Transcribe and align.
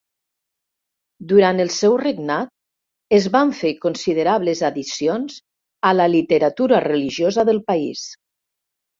Durant 1.31 1.59
el 1.65 1.67
seu 1.73 1.97
regnat 2.03 2.47
es 3.17 3.27
van 3.35 3.51
fer 3.59 3.71
considerables 3.83 4.63
addicions 4.69 5.35
a 5.91 5.91
la 5.99 6.07
literatura 6.13 6.81
religiosa 6.87 7.45
del 7.51 7.61
país. 7.69 8.07